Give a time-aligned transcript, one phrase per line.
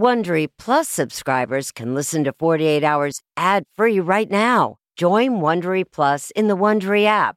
[0.00, 4.76] Wondery Plus subscribers can listen to 48 Hours ad free right now.
[4.96, 7.36] Join Wondery Plus in the Wondery app.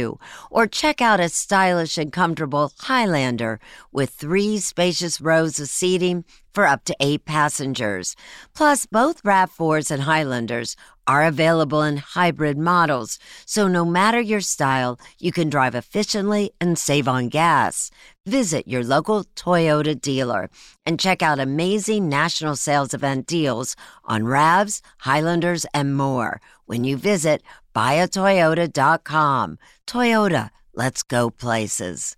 [0.49, 3.59] Or check out a stylish and comfortable Highlander
[3.91, 8.15] with three spacious rows of seating for up to eight passengers.
[8.53, 10.75] Plus, both RAV4s and Highlanders
[11.07, 16.77] are available in hybrid models, so no matter your style, you can drive efficiently and
[16.77, 17.89] save on gas.
[18.25, 20.49] Visit your local Toyota dealer
[20.85, 26.39] and check out amazing national sales event deals on RAVs, Highlanders, and more
[26.71, 27.43] when you visit
[27.75, 29.59] buyatoyota.com.
[29.85, 32.15] Toyota, let's go places.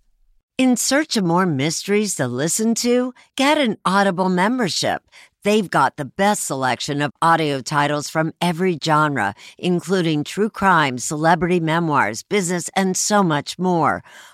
[0.56, 5.02] In search of more mysteries to listen to, get an Audible membership.
[5.42, 11.58] They've got the best selection of audio titles from every genre, including true crime, celebrity
[11.58, 14.04] memoirs, business, and so much more.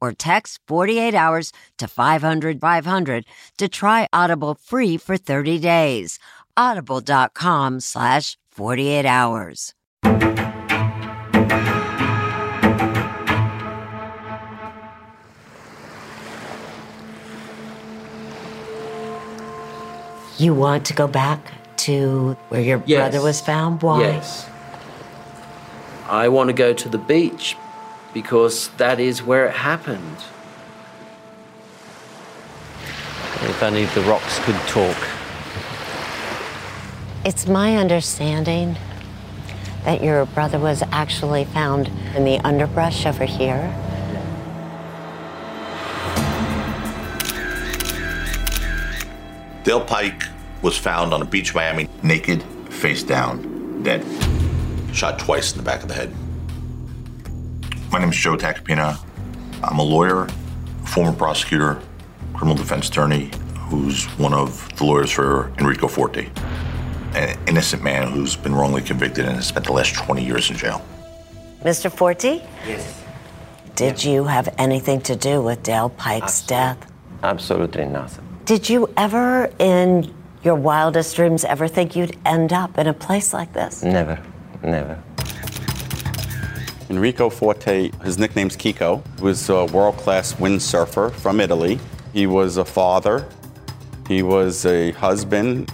[0.00, 3.24] or text 48 hours to 500 500
[3.58, 6.18] to try Audible free for 30 days.
[6.56, 9.74] Audible.com slash 48 hours.
[20.38, 21.40] You want to go back
[21.78, 22.98] to where your Yes.
[23.10, 23.82] brother was found?
[23.82, 24.00] Why?
[24.00, 24.46] Yes.
[26.08, 27.56] I want to go to the beach
[28.16, 30.16] because that is where it happened.
[33.42, 34.96] If only the rocks could talk.
[37.26, 38.78] It's my understanding
[39.84, 43.68] that your brother was actually found in the underbrush over here.
[49.62, 50.22] Dale Pike
[50.62, 54.02] was found on a beach, Miami, naked, face down, dead.
[54.94, 56.14] Shot twice in the back of the head.
[57.90, 58.98] My name is Joe Tacopina.
[59.62, 60.28] I'm a lawyer,
[60.84, 61.80] former prosecutor,
[62.34, 66.30] criminal defense attorney, who's one of the lawyers for Enrico Forti,
[67.14, 70.56] an innocent man who's been wrongly convicted and has spent the last 20 years in
[70.56, 70.84] jail.
[71.62, 71.90] Mr.
[71.90, 73.02] Forti, Yes,
[73.74, 76.78] did you have anything to do with Dale Pike's death?
[77.22, 78.24] absolutely nothing.
[78.44, 80.14] Did you ever, in
[80.44, 83.82] your wildest dreams, ever think you'd end up in a place like this?
[83.82, 84.20] Never,
[84.62, 85.02] never.
[86.88, 91.80] Enrico Forti, his nickname's Kiko, was a world class windsurfer from Italy.
[92.12, 93.26] He was a father,
[94.06, 95.72] he was a husband.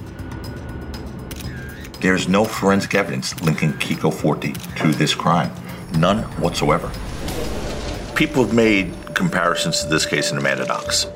[2.01, 5.53] There's no forensic evidence linking Kiko Forti to this crime.
[5.99, 6.91] None whatsoever.
[8.15, 11.06] People have made comparisons to this case in Amanda Knox.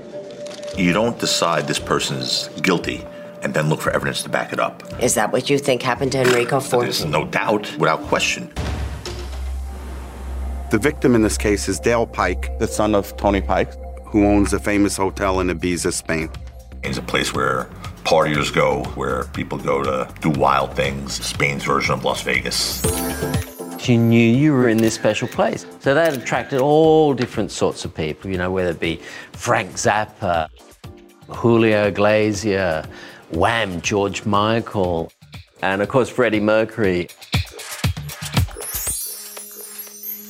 [0.77, 3.05] You don't decide this person is guilty
[3.43, 4.83] and then look for evidence to back it up.
[5.03, 6.85] Is that what you think happened to Enrico Forti?
[6.85, 8.53] There's no doubt, without question.
[10.69, 13.73] The victim in this case is Dale Pike, the son of Tony Pike,
[14.07, 16.29] who owns a famous hotel in Ibiza, Spain.
[16.83, 17.69] It's a place where
[18.03, 21.25] partiers go, where people go to do wild things.
[21.25, 22.83] Spain's version of Las Vegas.
[23.79, 25.65] She knew you were in this special place.
[25.79, 28.97] So that attracted all different sorts of people, you know, whether it be
[29.35, 30.49] Frank Zappa,
[31.29, 32.89] Julio Iglesias,
[33.31, 35.13] Wham, George Michael,
[35.63, 37.09] and of course Freddie Mercury.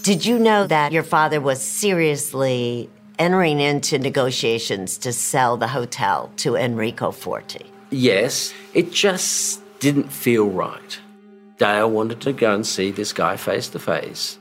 [0.06, 2.88] Did you know that your father was seriously
[3.18, 7.66] entering into negotiations to sell the hotel to Enrico Forti?
[7.90, 11.00] Yes, it just didn't feel right.
[11.58, 14.38] Dale wanted to go and see this guy face to face.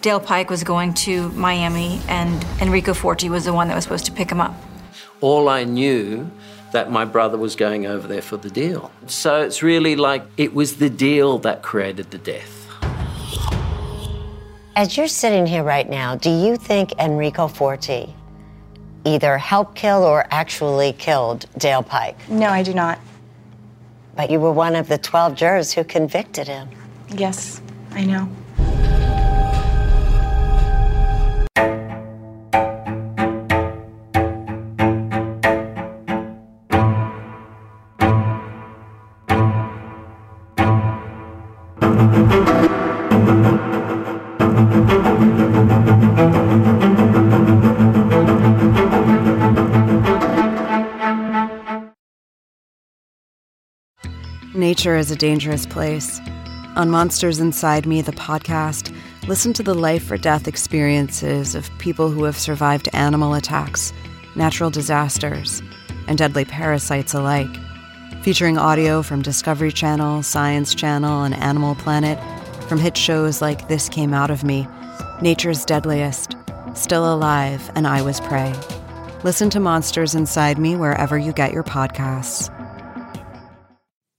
[0.00, 4.06] Dale Pike was going to Miami, and Enrico Forti was the one that was supposed
[4.06, 4.54] to pick him up.
[5.20, 6.30] All I knew
[6.70, 8.92] that my brother was going over there for the deal.
[9.08, 12.59] So it's really like it was the deal that created the death.
[14.76, 18.14] As you're sitting here right now, do you think Enrico Forti
[19.04, 22.16] either helped kill or actually killed Dale Pike?
[22.28, 23.00] No, I do not.
[24.14, 26.68] But you were one of the 12 jurors who convicted him.
[27.08, 28.28] Yes, I know.
[54.80, 56.22] Nature is a dangerous place.
[56.74, 58.96] On Monsters Inside Me, the podcast,
[59.28, 63.92] listen to the life or death experiences of people who have survived animal attacks,
[64.36, 65.62] natural disasters,
[66.08, 67.54] and deadly parasites alike.
[68.22, 72.18] Featuring audio from Discovery Channel, Science Channel, and Animal Planet,
[72.66, 74.66] from hit shows like This Came Out of Me,
[75.20, 76.36] Nature's Deadliest,
[76.72, 78.54] Still Alive, and I Was Prey.
[79.24, 82.48] Listen to Monsters Inside Me wherever you get your podcasts.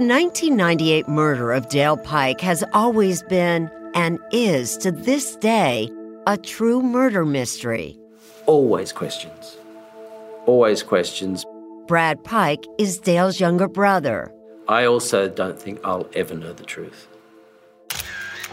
[0.00, 5.90] The 1998 murder of Dale Pike has always been, and is to this day,
[6.26, 7.98] a true murder mystery.
[8.46, 9.58] Always questions.
[10.46, 11.44] Always questions.
[11.86, 14.32] Brad Pike is Dale's younger brother.
[14.68, 17.06] I also don't think I'll ever know the truth.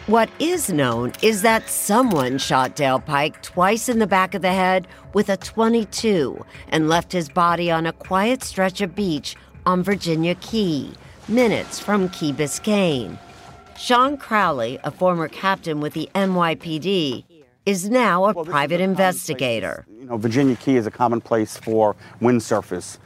[0.07, 4.51] What is known is that someone shot Dale Pike twice in the back of the
[4.51, 9.81] head with a 22 and left his body on a quiet stretch of beach on
[9.81, 10.91] Virginia Key,
[11.29, 13.18] minutes from Key Biscayne.
[13.77, 17.25] Sean Crowley, a former captain with the NYPD,
[17.65, 19.85] is now a private investigator.
[20.00, 22.97] You know, Virginia Key is a common place for windsurfers.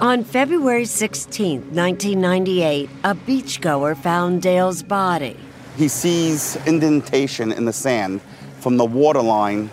[0.00, 5.36] On February 16, 1998, a beachgoer found Dale's body.
[5.76, 8.22] He sees indentation in the sand
[8.60, 9.70] from the waterline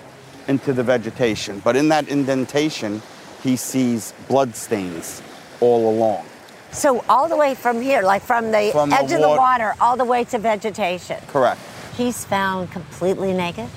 [0.50, 1.60] into the vegetation.
[1.64, 3.02] But in that indentation,
[3.42, 5.22] he sees blood stains
[5.62, 6.26] all along.
[6.74, 9.76] So all the way from here, like from the From the edge of the water,
[9.80, 11.18] all the way to vegetation.
[11.28, 11.62] Correct.
[11.96, 13.70] He's found completely naked.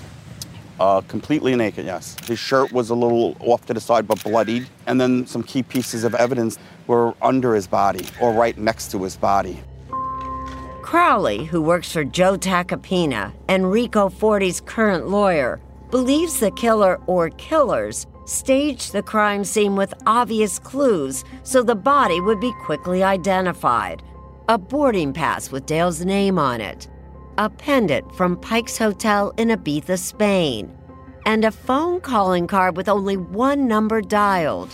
[0.80, 2.16] Uh, completely naked, yes.
[2.26, 4.66] His shirt was a little off to the side but bloodied.
[4.86, 9.02] And then some key pieces of evidence were under his body or right next to
[9.02, 9.62] his body.
[10.82, 18.06] Crowley, who works for Joe Tacopina, Enrico Forti's current lawyer, believes the killer or killers
[18.28, 24.02] staged the crime scene with obvious clues so the body would be quickly identified.
[24.48, 26.88] A boarding pass with Dale's name on it,
[27.38, 30.76] a pendant from Pike's Hotel in Ibiza, Spain,
[31.24, 34.70] and a phone calling card with only one number dialed.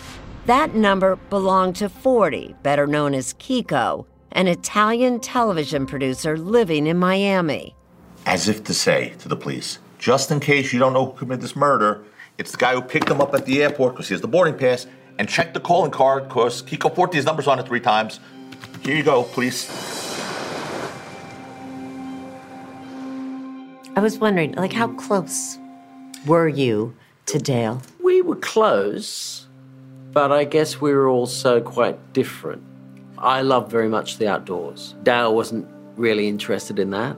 [0.47, 6.99] That number belonged to Forti, better known as Kiko, an Italian television producer living in
[6.99, 7.75] Miami.
[8.27, 11.43] As if to say to the police, just in case you don't know who committed
[11.43, 12.05] this murder,
[12.39, 14.57] it's the guy who picked him up at the airport because he has the boarding
[14.57, 14.87] pass
[15.19, 18.21] and checked the calling card because Kiko Forti's number's on it three times.
[18.83, 19.69] Here you go, please.
[23.95, 25.59] I was wondering, like, how close
[26.27, 26.97] were you
[27.27, 27.83] to Dale?
[28.03, 29.47] We were close,
[30.13, 32.63] but I guess we were also quite different.
[33.19, 34.95] I love very much the outdoors.
[35.03, 37.17] Dale wasn't really interested in that.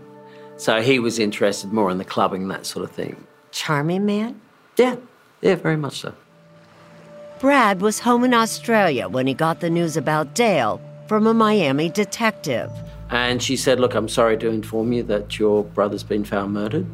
[0.56, 3.24] So he was interested more in the clubbing, that sort of thing.
[3.52, 4.40] Charming man?
[4.76, 4.96] Yeah,
[5.40, 6.14] yeah, very much so.
[7.40, 11.90] Brad was home in Australia when he got the news about Dale from a Miami
[11.90, 12.70] detective.
[13.10, 16.86] And she said, Look, I'm sorry to inform you that your brother's been found murdered.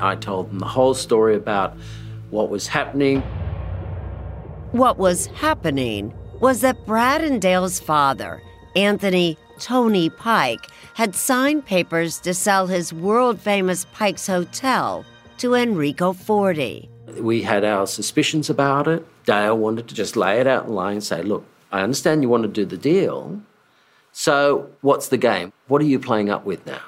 [0.00, 1.76] I told them the whole story about
[2.30, 3.22] what was happening.
[4.72, 8.40] What was happening was that Brad and Dale's father,
[8.76, 15.04] Anthony Tony Pike, had signed papers to sell his world famous Pike's Hotel
[15.38, 16.88] to Enrico Forti.
[17.16, 19.06] We had our suspicions about it.
[19.24, 22.28] Dale wanted to just lay it out in line and say, look, I understand you
[22.28, 23.40] want to do the deal.
[24.12, 25.52] So what's the game?
[25.68, 26.80] What are you playing up with now?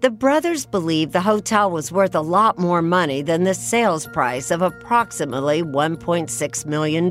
[0.00, 4.52] The brothers believed the hotel was worth a lot more money than the sales price
[4.52, 7.04] of approximately $1.6 million.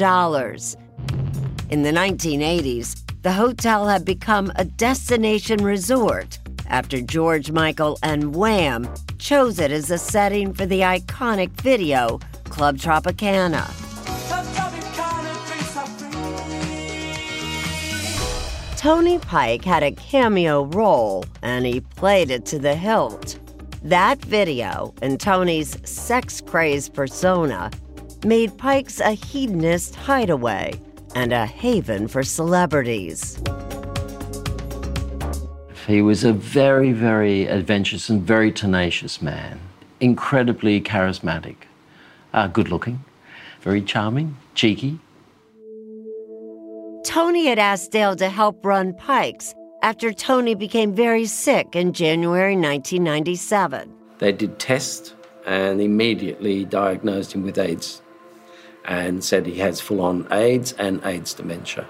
[1.70, 8.88] In the 1980s, the hotel had become a destination resort after George Michael and Wham
[9.18, 13.66] chose it as a setting for the iconic video Club Tropicana.
[18.78, 23.40] Tony Pike had a cameo role and he played it to the hilt.
[23.84, 27.72] That video and Tony's sex crazed persona
[28.24, 30.80] made Pike's a hedonist hideaway
[31.16, 33.40] and a haven for celebrities.
[35.88, 39.62] He was a very, very adventurous and very tenacious man,
[40.02, 41.56] incredibly charismatic,
[42.34, 43.06] uh, good looking,
[43.62, 45.00] very charming, cheeky.
[47.06, 52.58] Tony had asked Dale to help run Pikes after Tony became very sick in January
[52.58, 53.90] 1997.
[54.18, 55.14] They did tests
[55.46, 58.02] and immediately diagnosed him with AIDS
[58.84, 61.88] and said he has full on AIDS and AIDS dementia.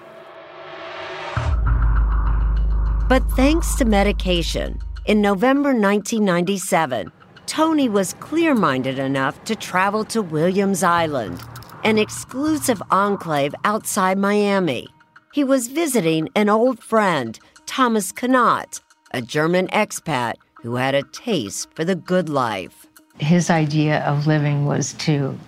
[3.10, 7.10] But thanks to medication, in November 1997,
[7.46, 11.42] Tony was clear minded enough to travel to Williams Island,
[11.86, 14.90] an exclusive enclave outside Miami.
[15.32, 21.70] He was visiting an old friend, Thomas Knott, a German expat who had a taste
[21.76, 22.88] for the good life.
[23.20, 25.40] His idea of living was to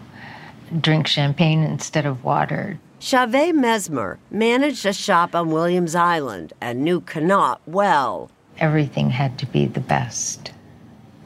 [0.80, 2.80] drink champagne instead of water.
[3.00, 8.30] Chavez Mesmer managed a shop on Williams Island and knew Knott well.
[8.58, 10.52] Everything had to be the best.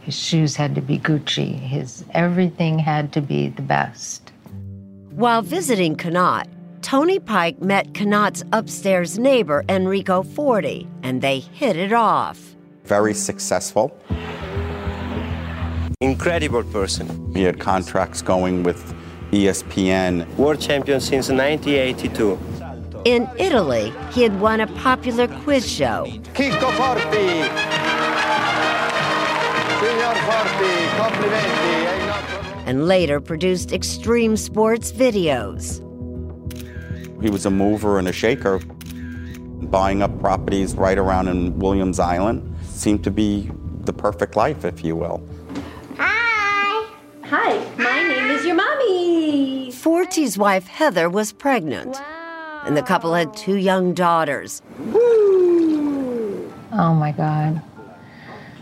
[0.02, 1.58] His shoes had to be Gucci.
[1.58, 4.32] His everything had to be the best.
[5.16, 6.48] While visiting Knott,
[6.84, 12.56] Tony Pike met Knott's upstairs neighbor, Enrico Forti, and they hit it off.
[12.84, 13.98] Very successful.
[16.02, 17.34] Incredible person.
[17.34, 18.94] He had contracts going with
[19.34, 20.28] ESPN.
[20.38, 22.38] World champion since 1982.
[23.06, 26.06] In Italy, he had won a popular quiz show.
[26.36, 27.44] Chico Forti!
[29.82, 32.68] Signor Forti, complimenti.
[32.68, 35.82] And later produced extreme sports videos.
[37.22, 38.60] He was a mover and a shaker,
[39.64, 42.56] buying up properties right around in Williams Island.
[42.68, 43.50] Seemed to be
[43.82, 45.22] the perfect life, if you will.
[45.98, 46.88] Hi.
[47.26, 48.56] Hi, my name is your
[49.44, 49.72] mommy.
[49.72, 52.02] Forti's wife, Heather, was pregnant.
[52.66, 54.62] And the couple had two young daughters.
[56.72, 57.62] Oh my God.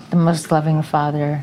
[0.10, 1.38] The most loving father.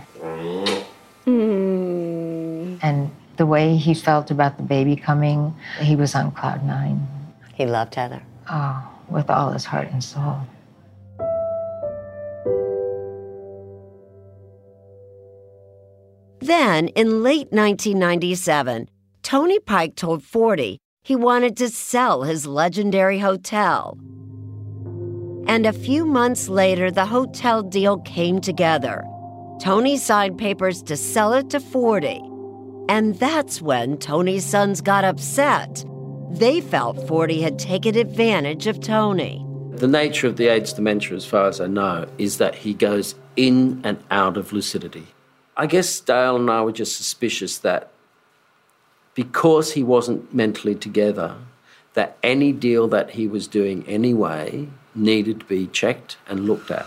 [1.25, 2.77] Hmm.
[2.83, 7.07] And the way he felt about the baby coming, he was on cloud nine.
[7.55, 8.23] He loved Heather.
[8.51, 10.41] Oh, with all his heart and soul.
[16.41, 18.89] Then, in late 1997,
[19.29, 23.99] Tony Pike told Forti he wanted to sell his legendary hotel.
[25.47, 29.05] And a few months later, the hotel deal came together.
[29.61, 32.23] Tony signed papers to sell it to Forti.
[32.89, 35.85] And that's when Tony's sons got upset.
[36.31, 39.45] They felt Forti had taken advantage of Tony.
[39.73, 43.15] The nature of the AIDS dementia, as far as I know, is that he goes
[43.37, 45.07] in and out of lucidity.
[45.55, 47.93] I guess Dale and I were just suspicious that
[49.19, 51.35] because he wasn't mentally together,
[51.95, 56.87] that any deal that he was doing anyway needed to be checked and looked at.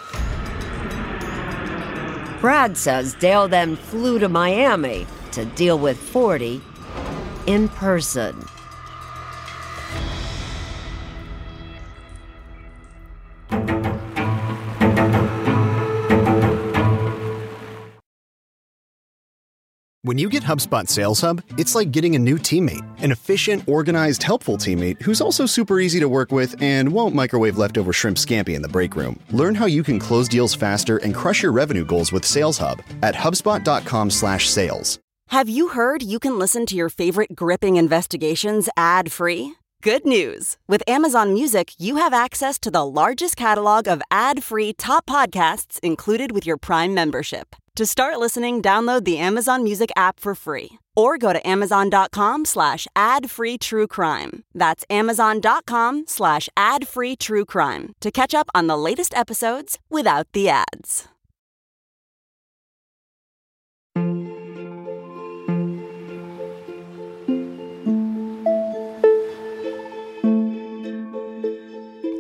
[2.40, 6.62] Brad says Dale then flew to Miami to deal with Forti
[7.48, 8.46] in person.
[20.04, 24.24] When you get HubSpot Sales Hub, it's like getting a new teammate, an efficient, organized,
[24.24, 28.56] helpful teammate who's also super easy to work with and won't microwave leftover shrimp scampi
[28.56, 29.20] in the break room.
[29.30, 32.82] Learn how you can close deals faster and crush your revenue goals with Sales Hub
[33.04, 35.00] at hubspot.com/sales.
[35.28, 39.54] Have you heard you can listen to your favorite gripping investigations ad-free?
[39.84, 40.58] Good news.
[40.68, 46.32] With Amazon Music, you have access to the largest catalog of ad-free top podcasts included
[46.32, 47.56] with your Prime membership.
[47.78, 52.86] To start listening, download the Amazon Music app for free or go to amazon.com slash
[52.98, 54.44] ad free true crime.
[54.54, 60.28] That's amazon.com slash ad free true crime to catch up on the latest episodes without
[60.34, 61.08] the ads.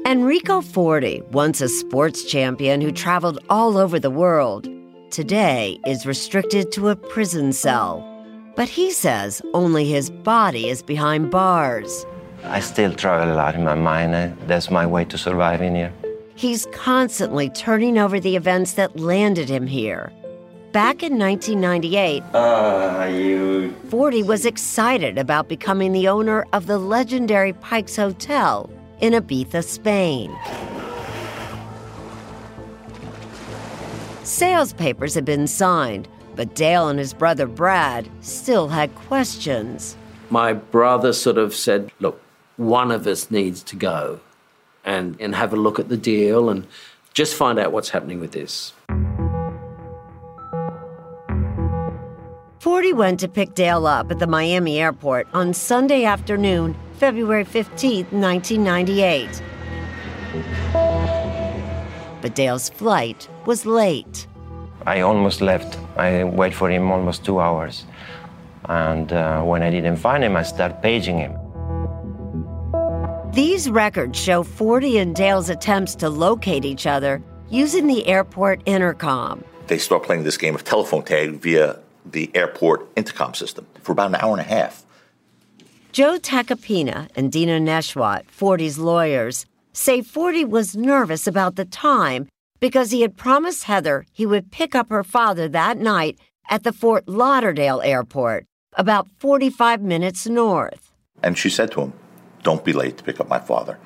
[0.07, 4.67] Enrico Forti, once a sports champion who traveled all over the world,
[5.11, 8.07] today is restricted to a prison cell.
[8.55, 12.05] But he says only his body is behind bars.
[12.43, 14.15] I still travel a lot in my mind.
[14.15, 15.93] Uh, That's my way to survive in here.
[16.35, 20.11] He's constantly turning over the events that landed him here.
[20.71, 23.73] Back in 1998, Ah, you.
[23.89, 28.69] Forti was excited about becoming the owner of the legendary Pikes Hotel
[29.01, 30.31] in Ibiza, Spain.
[34.31, 36.07] Sales papers had been signed,
[36.37, 39.97] but Dale and his brother Brad still had questions.
[40.29, 42.21] My brother sort of said, look,
[42.55, 44.21] one of us needs to go
[44.85, 46.65] and, and have a look at the deal and
[47.13, 48.71] just find out what's happening with this.
[52.59, 58.05] Forti went to pick Dale up at the Miami airport on Sunday afternoon, February 15,
[58.11, 59.43] 1998.
[62.21, 64.27] But Dale's flight was late.
[64.85, 65.77] I almost left.
[65.97, 67.85] I waited for him almost two hours.
[68.65, 71.37] And uh, when I didn't find him, I started paging him.
[73.33, 79.43] These records show Forti and Dale's attempts to locate each other using the airport intercom.
[79.67, 84.09] They start playing this game of telephone tag via the airport intercom system for about
[84.09, 84.83] an hour and a half.
[85.91, 92.27] Joe Tacopina and Dina Neshwat, Forti's lawyers, say Forti was nervous about the time
[92.59, 96.73] because he had promised Heather he would pick up her father that night at the
[96.73, 100.91] Fort Lauderdale airport, about 45 minutes north.
[101.23, 101.93] And she said to him,
[102.43, 103.79] Don't be late to pick up my father.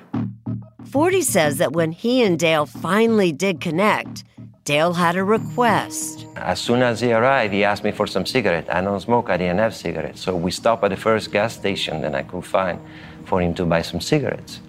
[0.86, 4.24] Forti says that when he and Dale finally did connect,
[4.64, 6.26] Dale had a request.
[6.38, 8.68] As soon as he arrived, he asked me for some cigarette.
[8.74, 10.22] I don't smoke, I didn't have cigarettes.
[10.22, 12.80] So we stopped at the first gas station that I could find
[13.26, 14.62] for him to buy some cigarettes.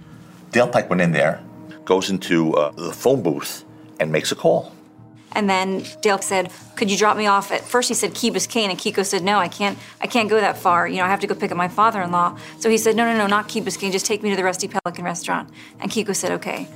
[0.56, 1.38] Dale Pike went in there,
[1.84, 3.62] goes into uh, the phone booth,
[4.00, 4.72] and makes a call.
[5.32, 8.70] And then Dale said, "Could you drop me off?" At first, he said Key Biscayne,
[8.70, 9.76] and Kiko said, "No, I can't.
[10.00, 10.88] I can't go that far.
[10.88, 13.14] You know, I have to go pick up my father-in-law." So he said, "No, no,
[13.18, 13.92] no, not Key Biscayne.
[13.92, 16.68] Just take me to the Rusty Pelican restaurant." And Kiko said, "Okay."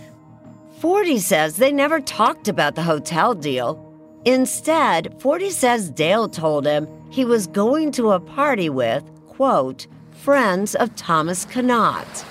[0.81, 3.69] Forti says they never talked about the hotel deal.
[4.27, 10.75] Instead, Forti says Dale told him he was going to a party with, quote, friends
[10.75, 12.27] of Thomas Knott.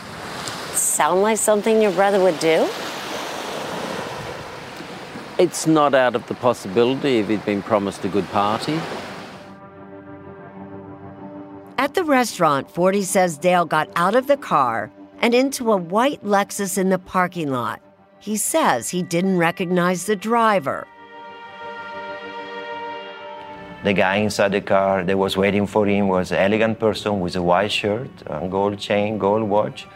[0.74, 2.68] Sound like something your brother would do?
[5.38, 8.80] It's not out of the possibility if he'd been promised a good party.
[11.78, 16.24] At the restaurant, Forti says Dale got out of the car and into a white
[16.24, 17.82] Lexus in the parking lot.
[18.20, 20.86] He says he didn't recognize the driver.
[23.86, 27.38] The guy inside the car that was waiting for him was an elegant person with
[27.38, 29.88] a white shirt, a gold chain, gold watch.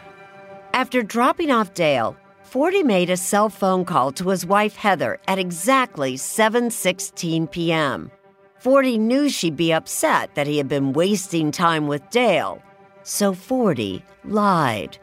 [0.74, 5.38] After dropping off Dale, Forti made a cell phone call to his wife Heather at
[5.38, 8.10] exactly 7:16 p.m.
[8.58, 12.60] Forti knew she'd be upset that he had been wasting time with Dale,
[13.04, 14.98] so Forti lied.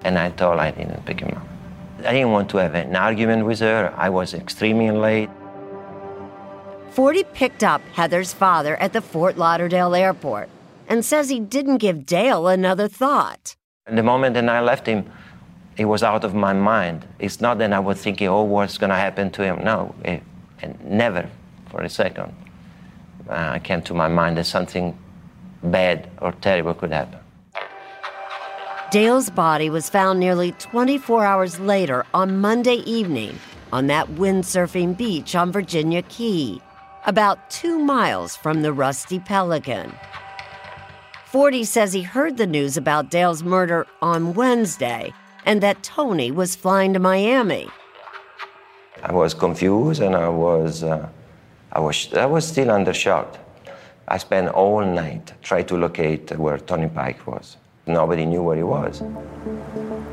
[0.00, 1.46] And I told I didn't pick him up.
[2.04, 3.94] I didn't want to have an argument with her.
[3.96, 5.30] I was extremely late.
[6.90, 10.48] Forti picked up Heather's father at the Fort Lauderdale airport
[10.88, 13.54] and says he didn't give Dale another thought.
[13.86, 15.10] The moment that I left him,
[15.76, 17.04] it was out of my mind.
[17.18, 19.64] It's not that I was thinking, oh, what's going to happen to him.
[19.64, 20.22] No, it,
[20.60, 21.28] and never
[21.68, 22.32] for a second
[23.28, 24.96] uh, came to my mind that something
[25.64, 27.18] bad or terrible could happen.
[28.92, 33.36] Dale's body was found nearly 24 hours later on Monday evening
[33.72, 36.60] on that windsurfing beach on Virginia Key,
[37.06, 39.92] about two miles from the Rusty Pelican.
[41.32, 45.14] Forti says he heard the news about Dale's murder on Wednesday
[45.46, 47.70] and that Tony was flying to Miami.
[49.02, 51.08] I was confused and I was, uh,
[51.72, 53.38] I was, I was still under shock.
[54.08, 57.56] I spent all night trying to locate where Tony Pike was.
[57.86, 59.02] Nobody knew where he was.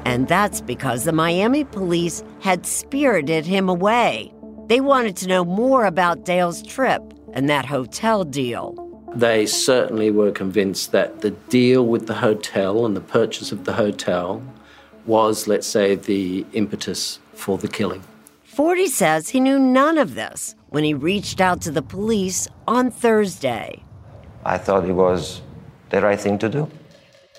[0.06, 4.34] And that's because the Miami police had spirited him away.
[4.68, 7.02] They wanted to know more about Dale's trip
[7.34, 8.89] and that hotel deal.
[9.16, 13.74] They certainly were convinced that the deal with the hotel and the purchase of the
[13.74, 14.42] hotel
[15.06, 18.04] was, let's say, the impetus for the killing.
[18.44, 22.92] Forti says he knew none of this when he reached out to the police on
[22.92, 23.84] Thursday.
[24.46, 25.42] I thought it was
[25.90, 26.70] the right thing to do.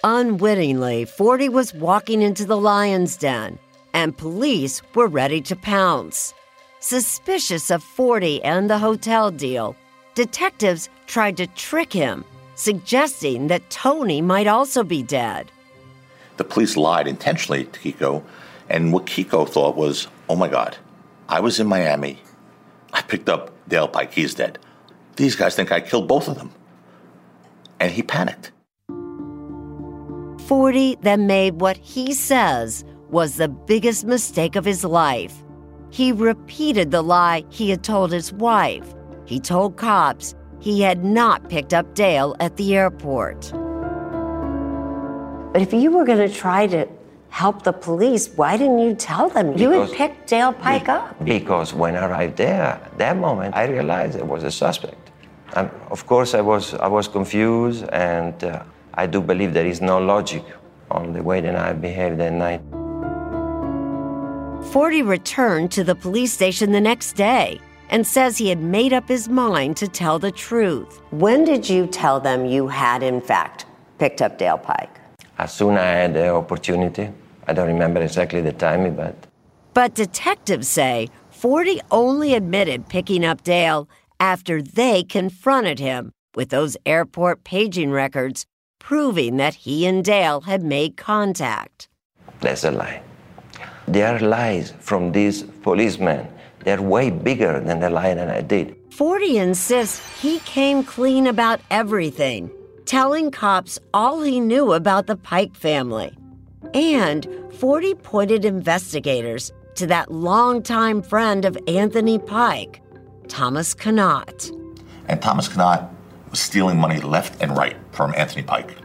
[0.03, 3.59] Unwittingly, Forti was walking into the lion's den,
[3.93, 6.33] and police were ready to pounce.
[6.81, 9.77] Suspicious of Forti and the hotel deal,
[10.15, 15.51] detectives tried to trick him, suggesting that Tony might also be dead.
[16.37, 18.23] The police lied intentionally to Kiko,
[18.69, 20.77] and what Kiko thought was, oh my God,
[21.29, 22.23] I was in Miami.
[22.93, 24.59] I picked up Dale Pike, he's dead.
[25.17, 26.53] These guys think I killed both of them.
[27.81, 28.53] And he panicked.
[30.47, 35.35] Forti then made what he says was the biggest mistake of his life.
[35.91, 38.95] He repeated the lie he had told his wife.
[39.25, 43.51] He told cops he had not picked up Dale at the airport.
[45.53, 46.87] But if you were going to try to
[47.31, 49.57] help the police, why didn't you tell them?
[49.57, 51.25] you had Because- picked Dale Pike up.
[51.25, 55.11] Because when I arrived there, that moment, I realized I was a suspect.
[55.57, 58.63] And of course, I was, I was confused, and uh,
[58.95, 60.45] I do believe there is no logic
[60.91, 62.61] on the way that I behaved that night.
[64.73, 69.09] Forti returned to the police station the next day and says he had made up
[69.09, 71.01] his mind to tell the truth.
[71.11, 73.67] When did you tell them you had, in fact,
[73.99, 74.99] picked up Dale Pike?
[75.39, 77.11] As soon as I had the opportunity,
[77.47, 79.15] I don't remember exactly the timing, but
[79.75, 86.77] But detectives say Forti only admitted picking up Dale after they confronted him with those
[86.87, 88.47] airport paging records
[88.79, 91.89] proving that he and Dale had made contact.
[92.41, 93.03] that's a lie.
[93.89, 96.27] There are lies from these policemen.
[96.65, 98.77] They're way bigger than the lion that I did.
[98.91, 102.51] Forti insists he came clean about everything,
[102.85, 106.17] telling cops all he knew about the Pike family.
[106.75, 107.27] And
[107.59, 112.83] Forti pointed investigators to that longtime friend of Anthony Pike,
[113.29, 114.51] Thomas Knott.
[115.09, 115.91] And Thomas Knott
[116.31, 118.77] was stealing money left and right from Anthony Pike.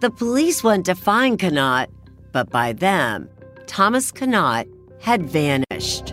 [0.00, 1.88] The police went to find Knott,
[2.32, 3.28] but by them,
[3.66, 4.66] Thomas Knott
[5.00, 6.12] had vanished.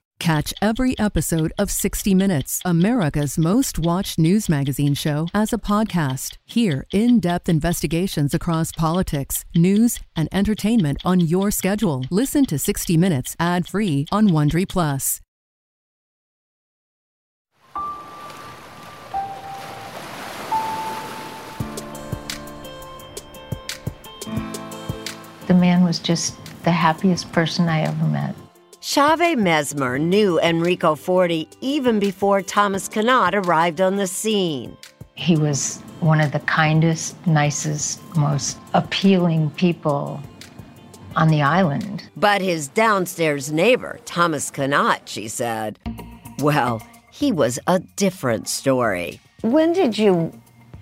[0.21, 6.37] Catch every episode of 60 Minutes, America's most watched news magazine show, as a podcast.
[6.45, 12.05] Hear in depth investigations across politics, news, and entertainment on your schedule.
[12.11, 15.21] Listen to 60 Minutes ad free on Wondery Plus.
[25.47, 28.35] The man was just the happiest person I ever met.
[28.83, 34.75] Chave Mesmer knew Enrico Forti even before Thomas Knott arrived on the scene.
[35.13, 40.19] He was one of the kindest, nicest, most appealing people
[41.15, 42.09] on the island.
[42.17, 45.77] But his downstairs neighbor, Thomas Knott, she said,
[46.39, 49.21] well, he was a different story.
[49.41, 50.31] When did you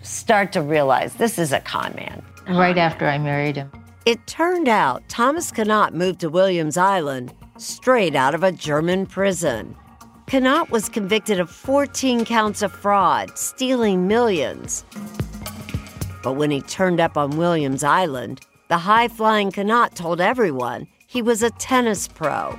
[0.03, 2.23] start to realize this is a con man?
[2.47, 3.69] Right after I married him.
[4.05, 9.75] It turned out Thomas Knott moved to Williams Island straight out of a German prison.
[10.31, 14.85] Knott was convicted of 14 counts of fraud, stealing millions.
[16.23, 21.21] But when he turned up on Williams Island, the high flying Knott told everyone he
[21.21, 22.57] was a tennis pro.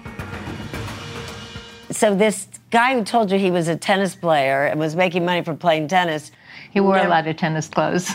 [1.90, 5.42] So this guy who told you he was a tennis player and was making money
[5.42, 6.32] from playing tennis,
[6.72, 8.10] He wore a lot of tennis clothes.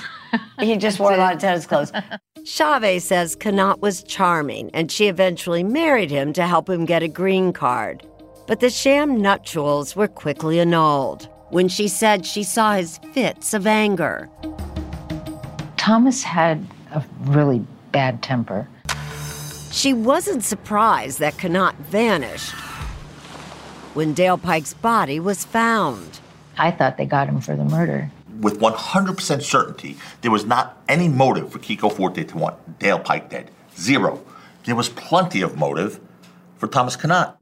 [0.60, 1.92] he just wore a lot of tennis clothes.
[2.46, 7.08] Chavez says Knott was charming and she eventually married him to help him get a
[7.08, 8.06] green card.
[8.46, 13.66] But the sham nuptials were quickly annulled when she said she saw his fits of
[13.66, 14.30] anger.
[15.76, 18.68] Thomas had a really bad temper.
[19.72, 22.54] She wasn't surprised that Knott vanished
[23.96, 26.20] when Dale Pike's body was found.
[26.60, 28.12] I thought they got him for the murder.
[28.42, 33.30] With 100% certainty, there was not any motive for Kiko Forti to want Dale Pike
[33.30, 33.50] dead.
[33.78, 34.24] Zero.
[34.66, 36.00] There was plenty of motive
[36.58, 37.38] for Thomas Knott.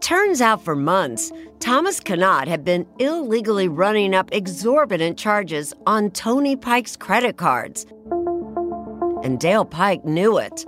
[0.00, 6.54] Turns out for months, Thomas Knott had been illegally running up exorbitant charges on Tony
[6.54, 7.86] Pike's credit cards.
[9.24, 10.64] And Dale Pike knew it.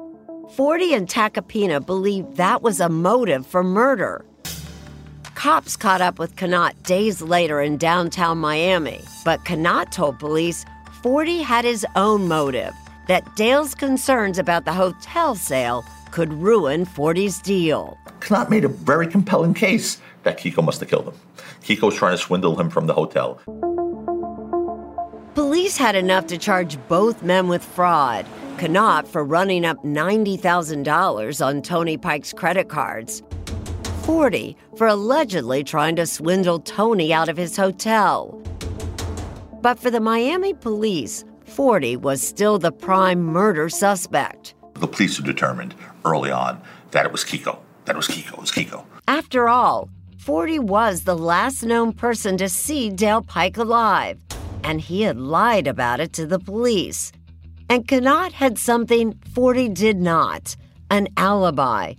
[0.56, 4.24] Forti and Tacopina believed that was a motive for murder.
[5.38, 10.64] Cops caught up with Knott days later in downtown Miami, but Knott told police
[11.00, 12.74] Forti had his own motive
[13.06, 17.96] that Dale's concerns about the hotel sale could ruin Forti's deal.
[18.28, 21.14] Knott made a very compelling case that Kiko must have killed him.
[21.62, 23.40] Kiko was trying to swindle him from the hotel.
[25.36, 28.26] Police had enough to charge both men with fraud.
[28.60, 33.22] Knott for running up $90,000 on Tony Pike's credit cards.
[34.08, 38.42] Forti for allegedly trying to swindle Tony out of his hotel.
[39.60, 44.54] But for the Miami police, Forti was still the prime murder suspect.
[44.76, 45.74] The police had determined
[46.06, 46.58] early on
[46.92, 47.58] that it was Kiko.
[47.84, 48.32] That it was Kiko.
[48.32, 48.86] It was Kiko.
[49.08, 54.18] After all, Forti was the last known person to see Dale Pike alive,
[54.64, 57.12] and he had lied about it to the police.
[57.68, 60.56] And Knott had something Forti did not
[60.90, 61.92] an alibi.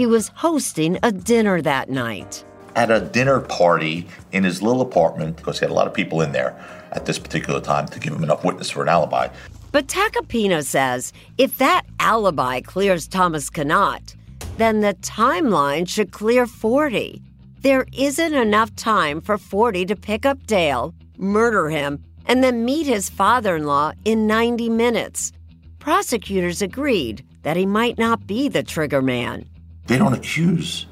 [0.00, 2.42] He was hosting a dinner that night.
[2.74, 6.22] At a dinner party in his little apartment, because he had a lot of people
[6.22, 6.58] in there
[6.92, 9.28] at this particular time to give him enough witness for an alibi.
[9.72, 14.16] But Tacopina says if that alibi clears Thomas Knott,
[14.56, 17.20] then the timeline should clear Forti.
[17.60, 22.86] There isn't enough time for Forti to pick up Dale, murder him, and then meet
[22.86, 25.30] his father in law in 90 minutes.
[25.78, 29.44] Prosecutors agreed that he might not be the trigger man.
[29.86, 30.86] They don't accuse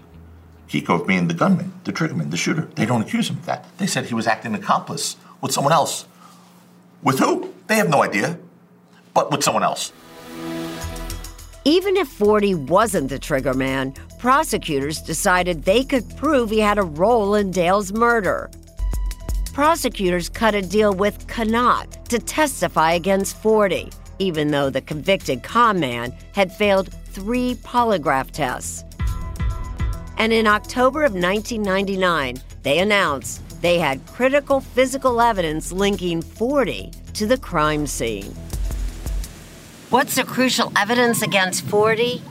[0.69, 2.69] Kiko of being the gunman, the triggerman, the shooter.
[2.75, 3.67] They don't accuse him of that.
[3.79, 6.07] They said he was acting accomplice with someone else.
[7.03, 7.55] With who?
[7.69, 8.39] They have no idea,
[9.15, 9.93] but with someone else.
[11.65, 16.83] Even if Forti wasn't the trigger man, prosecutors decided they could prove he had a
[16.83, 18.51] role in Dale's murder.
[19.53, 25.81] Prosecutors cut a deal with Knott to testify against Forti, even though the convicted con
[25.81, 28.85] man had failed three polygraph tests.
[30.19, 37.27] And in October of 1999, they announced they had critical physical evidence linking Forti to
[37.27, 38.35] the crime scene.
[39.91, 42.23] What's the crucial evidence against Forti?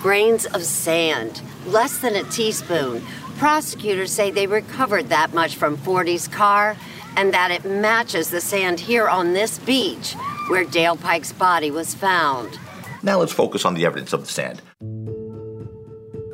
[0.00, 3.02] Grains of sand, less than a teaspoon.
[3.38, 6.76] Prosecutors say they recovered that much from Forti's car
[7.16, 10.14] and that it matches the sand here on this beach
[10.48, 12.58] where Dale Pike's body was found.
[13.02, 14.62] Now let's focus on the evidence of the sand.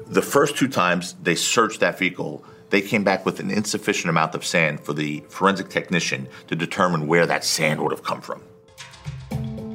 [0.06, 4.34] The first two times they searched that vehicle, they came back with an insufficient amount
[4.34, 8.42] of sand for the forensic technician to determine where that sand would have come from.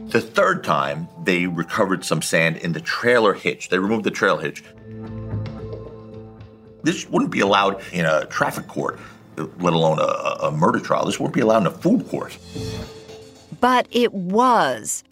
[0.10, 3.70] The third time, they recovered some sand in the trailer hitch.
[3.70, 4.64] They removed the trailer hitch.
[6.84, 9.00] This wouldn't be allowed in a traffic court,
[9.36, 11.06] let alone a, a murder trial.
[11.06, 12.38] This wouldn't be allowed in a food court.
[13.60, 15.04] But it was.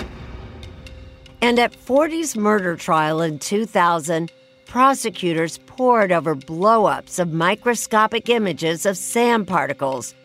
[1.46, 4.32] And at Forti's murder trial in 2000,
[4.66, 10.16] prosecutors pored over blowups of microscopic images of sand particles,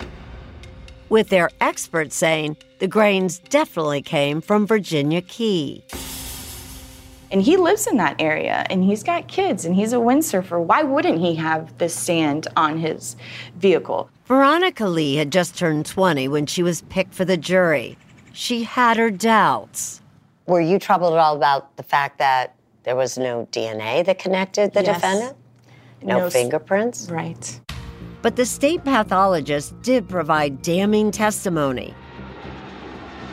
[1.11, 5.85] with their experts saying the grains definitely came from Virginia Key.
[7.31, 10.65] And he lives in that area and he's got kids and he's a windsurfer.
[10.65, 13.15] Why wouldn't he have this sand on his
[13.57, 14.09] vehicle?
[14.25, 17.99] Veronica Lee had just turned 20 when she was picked for the jury.
[18.33, 20.00] She had her doubts.
[20.51, 24.73] Were you troubled at all about the fact that there was no DNA that connected
[24.73, 24.97] the Yes.
[24.97, 25.37] defendant?
[26.03, 27.09] No, No fingerprints?
[27.09, 27.61] Right.
[28.21, 31.95] But the state pathologist did provide damning testimony.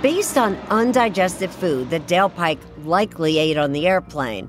[0.03, 4.47] Based on undigested food that Dale Pike likely ate on the airplane,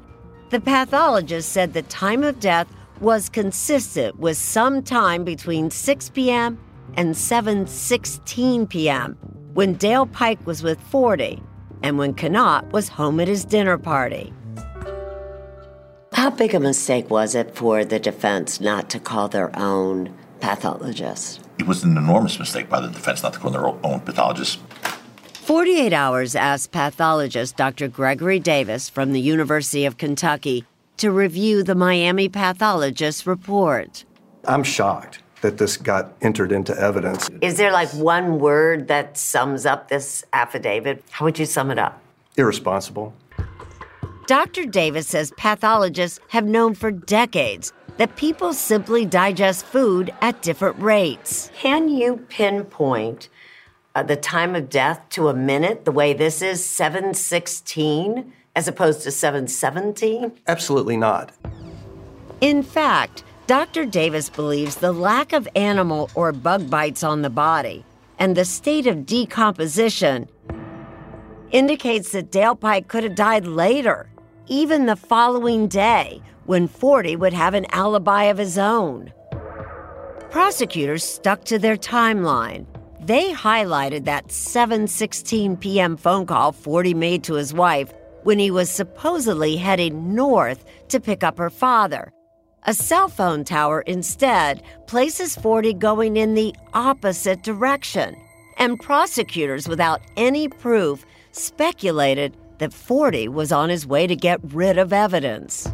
[0.51, 2.69] the pathologist said the time of death
[3.01, 6.59] was consistent with some time between 6 p.m.
[6.99, 9.17] and 7:16 p.m.
[9.55, 11.43] when Dale Pike was with Forti
[11.83, 14.33] and when Knott was home at his dinner party.
[16.13, 21.41] How big a mistake was it for the defense not to call their own pathologist?
[21.59, 24.59] It was an enormous mistake by the defense not to call their own pathologist.
[25.33, 27.89] 48 Hours asked pathologist Dr.
[27.89, 30.65] Gregory Davis from the University of Kentucky
[30.99, 34.05] to review the Miami pathologist's report.
[34.45, 37.29] I'm shocked that this got entered into evidence.
[37.41, 41.05] Is there like one word that sums up this affidavit?
[41.11, 42.03] How would you sum it up?
[42.37, 43.15] Irresponsible.
[44.27, 44.67] Dr.
[44.67, 51.51] Davis says pathologists have known for decades that people simply digest food at different rates.
[51.55, 53.29] Can you pinpoint
[53.95, 59.03] uh, the time of death to a minute the way this is 716 as opposed
[59.03, 60.33] to 717?
[60.47, 61.33] Absolutely not.
[62.41, 63.87] In fact, Dr.
[63.87, 67.83] Davis believes the lack of animal or bug bites on the body
[68.19, 70.29] and the state of decomposition
[71.51, 74.11] indicates that Dale Pike could have died later,
[74.49, 79.15] even the following day, when Forti would have an alibi of his own.
[80.29, 82.67] Prosecutors stuck to their timeline.
[83.01, 85.97] They highlighted that 7:16 p.m.
[85.97, 91.25] phone call Forti made to his wife when he was supposedly heading north to pick
[91.25, 92.13] up her father.
[92.65, 98.17] A cell phone tower instead places Forti going in the opposite direction,
[98.57, 104.77] and prosecutors without any proof speculated that Forti was on his way to get rid
[104.77, 105.71] of evidence.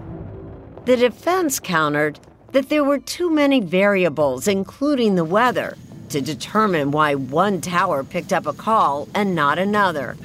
[0.85, 2.21] The defense countered
[2.53, 5.77] that there were too many variables, including the weather,
[6.11, 10.17] to determine why one tower picked up a call and not another.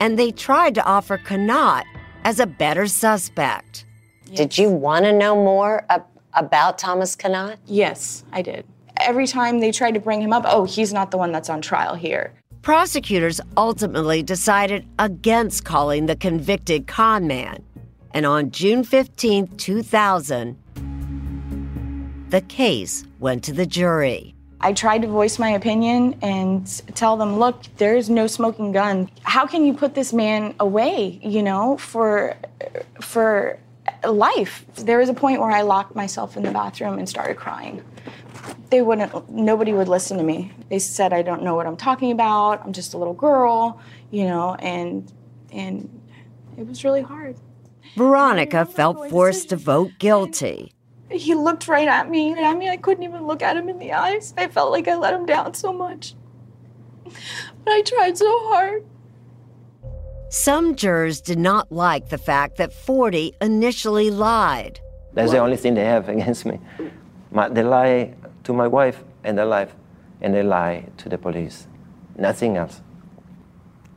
[0.00, 1.84] And they tried to offer Knott
[2.24, 3.84] as a better suspect.
[4.34, 7.58] Did you want to know more ab- about Thomas Knott?
[7.66, 8.64] Yes, I did.
[8.98, 11.60] Every time they tried to bring him up, oh, he's not the one that's on
[11.60, 12.32] trial here.
[12.62, 17.64] Prosecutors ultimately decided against calling the convicted con man.
[18.12, 20.56] And on June 15, 2000,
[22.28, 24.34] the case went to the jury.
[24.60, 29.10] I tried to voice my opinion and tell them, look, there is no smoking gun.
[29.22, 32.36] How can you put this man away, you know, for
[33.00, 33.58] for
[34.08, 34.64] life?
[34.76, 37.82] There was a point where I locked myself in the bathroom and started crying.
[38.70, 40.52] They wouldn't nobody would listen to me.
[40.68, 42.64] They said I don't know what I'm talking about.
[42.64, 45.12] I'm just a little girl, you know, and
[45.52, 45.88] and
[46.56, 47.36] it was really hard.
[47.96, 50.72] Veronica felt forced to vote guilty.
[51.10, 53.78] He looked right at me, and I mean, I couldn't even look at him in
[53.78, 54.32] the eyes.
[54.36, 56.14] I felt like I let him down so much.
[57.04, 58.84] But I tried so hard.
[60.32, 64.78] Some jurors did not like the fact that Forti initially lied.
[65.12, 66.60] That's the only thing they have against me.
[67.32, 68.14] My, they lie
[68.44, 69.74] to my wife and their life,
[70.20, 71.66] and they lie to the police.
[72.16, 72.80] Nothing else.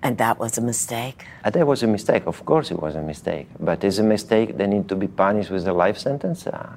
[0.02, 1.24] And that was a mistake?
[1.46, 2.24] Uh, That was a mistake.
[2.26, 3.48] Of course, it was a mistake.
[3.60, 4.58] But it's a mistake.
[4.58, 6.48] They need to be punished with a life sentence.
[6.48, 6.67] Uh,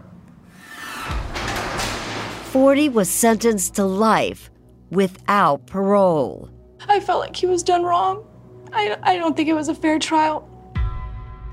[2.52, 4.50] Forti was sentenced to life
[4.90, 6.50] without parole.
[6.88, 8.24] I felt like he was done wrong.
[8.72, 10.48] I, I don't think it was a fair trial.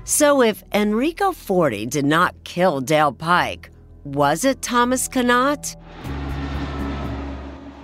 [0.04, 3.70] So if Enrico Forti did not kill Dale Pike,
[4.04, 5.76] was it Thomas Knott?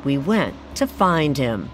[0.04, 1.70] We went to find him.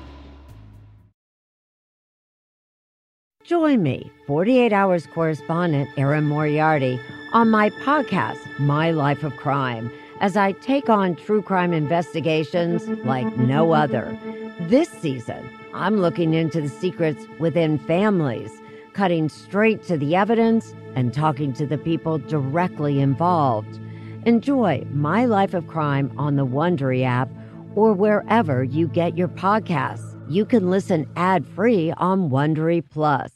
[3.45, 6.99] Join me, 48 Hours correspondent Erin Moriarty,
[7.33, 9.91] on my podcast, My Life of Crime,
[10.21, 14.19] as I take on true crime investigations like no other.
[14.63, 18.51] This season, I'm looking into the secrets within families,
[18.95, 23.79] cutting straight to the evidence and talking to the people directly involved.
[24.25, 27.29] Enjoy My Life of Crime on the Wondery app
[27.75, 30.19] or wherever you get your podcasts.
[30.31, 33.36] You can listen ad-free on Wondery Plus.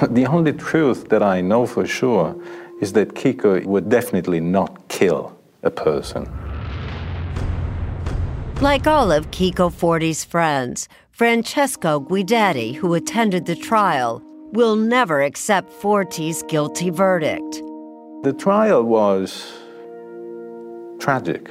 [0.08, 2.34] The only truth that I know for sure
[2.80, 6.24] is that Kiko would definitely not kill a person.
[8.62, 15.70] Like all of Kiko Forti's friends, Francesco Guidetti, who attended the trial, will never accept
[15.70, 17.62] Forti's guilty verdict.
[18.22, 19.52] The trial was
[20.98, 21.50] tragic.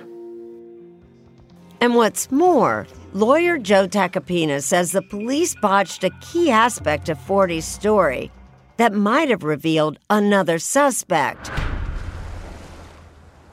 [1.82, 7.66] And what's more, lawyer Joe Tacopina says the police botched a key aspect of Forti's
[7.66, 8.32] story
[8.80, 11.52] that might have revealed another suspect.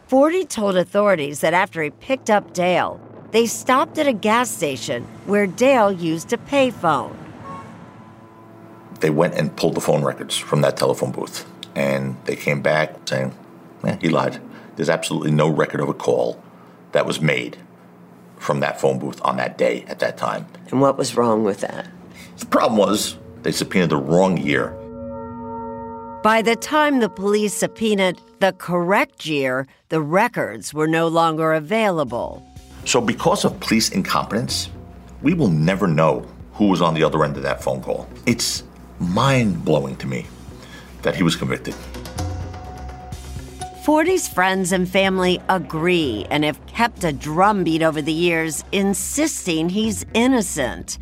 [0.06, 3.00] Forti told authorities that after he picked up Dale,
[3.32, 7.16] they stopped at a gas station where Dale used a payphone.
[9.00, 12.94] They went and pulled the phone records from that telephone booth, and they came back
[13.08, 13.34] saying,
[13.82, 14.40] eh, he lied.
[14.76, 16.40] There's absolutely no record of a call
[16.92, 17.58] that was made
[18.38, 20.46] from that phone booth on that day at that time.
[20.70, 21.88] And what was wrong with that?
[22.38, 24.72] The problem was they subpoenaed the wrong year.
[26.26, 32.44] By the time the police subpoenaed the correct year, the records were no longer available.
[32.84, 34.68] So, because of police incompetence,
[35.22, 38.08] we will never know who was on the other end of that phone call.
[38.26, 38.64] It's
[38.98, 40.26] mind blowing to me
[41.02, 41.76] that he was convicted.
[43.84, 50.04] Forti's friends and family agree and have kept a drumbeat over the years insisting he's
[50.12, 50.98] innocent.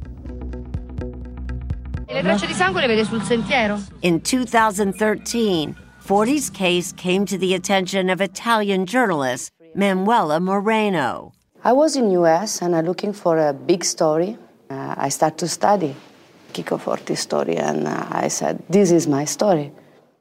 [4.03, 11.33] In 2013, Forti's case came to the attention of Italian journalist Manuela Moreno.
[11.65, 14.39] I was in US and I'm looking for a big story.
[14.71, 15.97] Uh, I start to study
[16.53, 19.73] Kiko Forti's story and uh, I said, this is my story.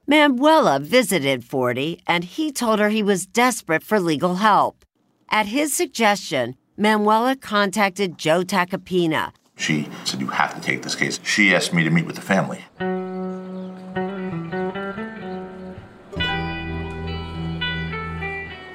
[0.08, 4.84] Manuela visited Forti and he told her he was desperate for legal help.
[5.30, 9.32] At his suggestion, Manuela contacted Joe Tacopina.
[9.56, 11.20] She said, You have to take this case.
[11.24, 12.66] She asked me to meet with the family.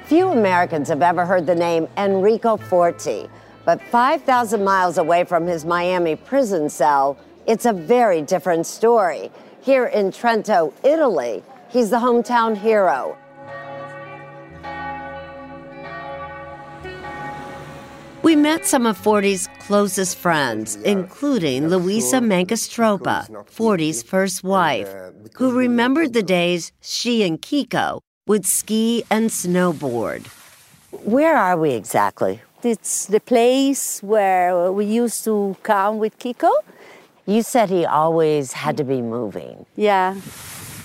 [0.05, 3.29] Few Americans have ever heard the name Enrico Forti,
[3.63, 7.15] but 5,000 miles away from his Miami prison cell,
[7.45, 9.29] it's a very different story.
[9.61, 13.15] Here in Trento, Italy, he's the hometown hero.
[18.21, 24.89] We met some of Forti's closest friends, including Luisa Mancastropa, Forti's first wife,
[25.35, 30.27] who remembered the days she and Kiko would ski and snowboard.
[30.91, 32.41] Where are we exactly?
[32.61, 36.51] It's the place where we used to come with Kiko.
[37.25, 39.65] You said he always had to be moving.
[39.77, 40.19] Yeah.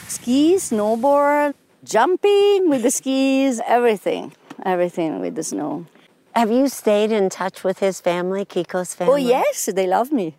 [0.07, 4.33] Ski, snowboard, jumping with the skis, everything.
[4.65, 5.87] Everything with the snow.
[6.35, 9.13] Have you stayed in touch with his family, Kiko's family?
[9.13, 10.35] Oh, yes, they love me.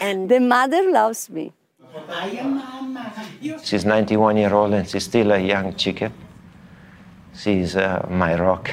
[0.00, 1.52] and the mother loves me.
[3.62, 6.12] She's 91 year old and she's still a young chicken.
[7.34, 8.70] She's uh, my rock.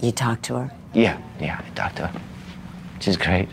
[0.00, 0.70] You talk to her?
[0.92, 2.20] Yeah, yeah, I talk to her.
[3.00, 3.48] She's great.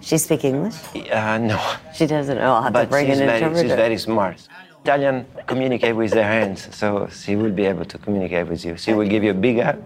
[0.00, 0.74] She speak English?
[1.10, 1.58] Uh, no.
[1.94, 3.68] She doesn't know how to But bring she's an very, interpreter.
[3.68, 4.48] she's very smart.
[4.84, 8.76] Italian communicate with their hands, so she will be able to communicate with you.
[8.76, 9.82] She will give you a big hug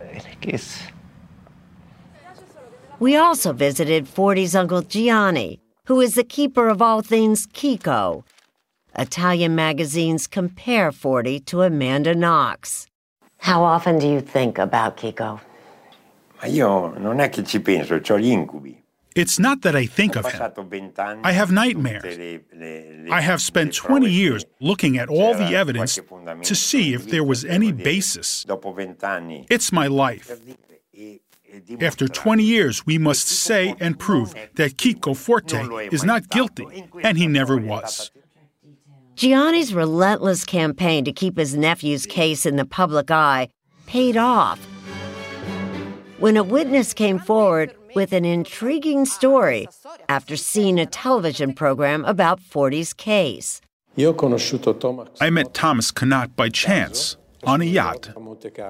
[0.00, 0.82] and a kiss.
[2.98, 8.24] We also visited Forti's uncle Gianni, who is the keeper of all things Kiko.
[8.98, 12.88] Italian magazines compare Forti to Amanda Knox.
[13.38, 15.40] How often do you think about Kiko?
[16.40, 18.81] Ma io non è che ci penso, ho gli incubi.
[19.14, 21.20] It's not that I think of him.
[21.24, 22.04] I have nightmares.
[23.10, 25.98] I have spent 20 years looking at all the evidence
[26.42, 28.46] to see if there was any basis.
[28.48, 30.30] It's my life.
[31.80, 35.58] After 20 years, we must say and prove that Kiko Forti
[35.94, 38.10] is not guilty, and he never was.
[39.14, 43.48] Gianni's relentless campaign to keep his nephew's case in the public eye
[43.86, 44.58] paid off.
[46.18, 49.68] When a witness came forward with an intriguing story
[50.08, 53.60] after seeing a television program about Forti's case.
[55.20, 58.10] I met Thomas Knott by chance on a yacht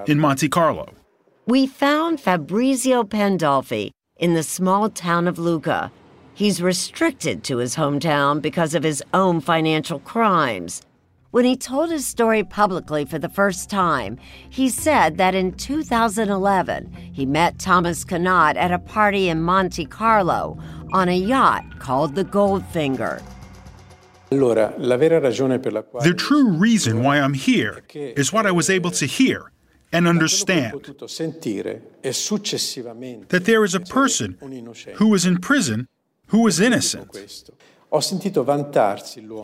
[0.06, 0.88] in Monte Carlo.
[1.46, 5.90] We found Fabrizio Pandolfi in the small town of Lucca.
[6.34, 10.82] He's restricted to his hometown because of his own financial crimes.
[11.32, 14.18] When he told his story publicly for the first time,
[14.50, 20.58] he said that in 2011 he met Thomas Knott at a party in Monte Carlo
[20.92, 23.22] on a yacht called the Goldfinger.
[26.02, 29.52] The true reason why I'm here is what I was able to hear
[29.90, 30.72] and understand
[33.28, 34.38] that there is a person
[34.96, 35.88] who is in prison
[36.26, 37.10] who is innocent.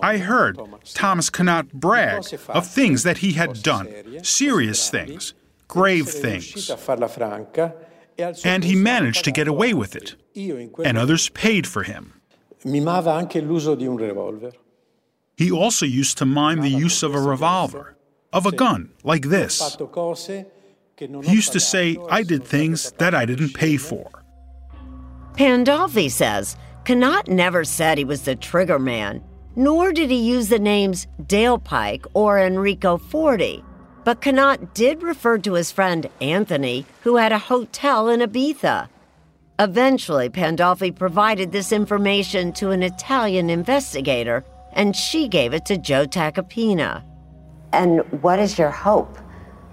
[0.02, 0.58] I heard
[0.94, 1.30] Thomas.
[1.38, 3.88] Knott brag of things that he had done,
[4.24, 5.34] serious things,
[5.68, 6.70] grave things.
[8.44, 12.14] And he managed to get away with it, and others paid for him.
[15.36, 17.96] He also used to mime the use of a revolver,
[18.32, 19.76] of a gun, like this.
[20.96, 24.10] He used to say, I did things that I didn't pay for.
[25.34, 26.56] Pandolfi says
[26.94, 29.22] Knott never said he was the trigger man,
[29.56, 33.64] nor did he use the names Dale Pike or Enrico Forti.
[34.04, 38.88] But Knott did refer to his friend Anthony, who had a hotel in Ibiza.
[39.58, 46.06] Eventually, Pandolfi provided this information to an Italian investigator, and she gave it to Joe
[46.06, 47.02] Tacopina.
[47.72, 49.18] And what is your hope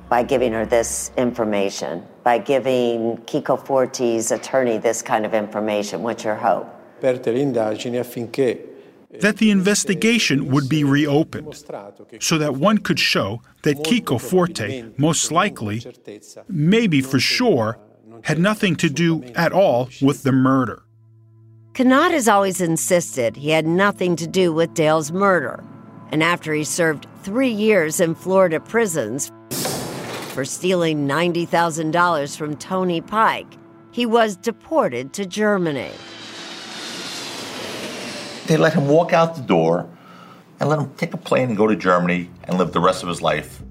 [0.10, 2.04] by giving her this information?
[2.24, 6.02] By giving Kiko Forti's attorney this kind of information?
[6.02, 6.75] What's your hope?
[9.22, 11.64] That the investigation would be reopened
[12.20, 15.82] so that one could show that Kiko Forti, most likely,
[16.50, 17.78] maybe for sure,
[18.24, 20.84] had nothing to do at all with the murder.
[21.78, 25.64] Knott has always insisted he had nothing to do with Dale's murder.
[26.12, 29.32] And after he served three years in Florida prisons
[30.30, 33.58] for stealing $90,000 from Tony Pike,
[33.92, 35.92] he was deported to Germany.
[38.48, 39.90] They let him walk out the door
[40.60, 43.10] and let him take a plane and go to Germany and live the rest of
[43.10, 43.62] his life.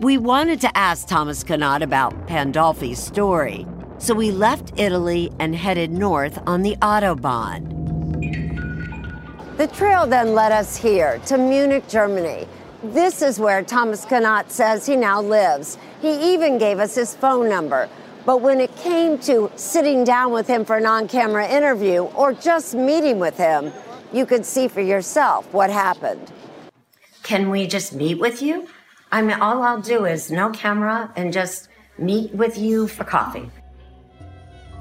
[0.00, 3.66] We wanted to ask Thomas Knott about Pandolfi's story,
[3.98, 7.74] so we left Italy and headed north on the Autobahn.
[9.58, 12.46] The trail then led us here to Munich, Germany.
[12.82, 15.76] This is where Thomas Knott says he now lives.
[16.00, 17.88] He even gave us his phone number.
[18.24, 22.32] But when it came to sitting down with him for an on camera interview or
[22.32, 23.72] just meeting with him,
[24.12, 26.32] you could see for yourself what happened.
[27.22, 28.66] Can we just meet with you?
[29.12, 33.50] I mean, all I'll do is no camera and just meet with you for coffee.